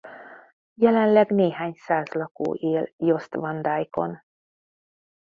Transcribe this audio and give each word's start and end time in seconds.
Jelenleg 0.73 1.29
néhány 1.29 1.73
száz 1.73 2.07
lakó 2.11 2.53
él 2.53 2.89
Jost 2.97 3.35
Van 3.35 3.61
Dyke-on. 3.61 4.21